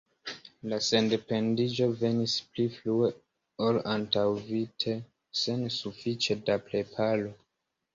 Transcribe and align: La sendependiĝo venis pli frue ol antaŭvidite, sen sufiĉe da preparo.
La 0.69 0.77
sendependiĝo 0.85 1.89
venis 1.99 2.39
pli 2.55 2.67
frue 2.79 3.11
ol 3.69 3.81
antaŭvidite, 3.95 4.99
sen 5.45 5.67
sufiĉe 5.81 6.43
da 6.51 6.63
preparo. 6.69 7.37